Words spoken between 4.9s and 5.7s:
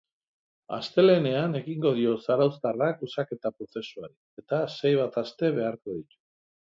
bat aste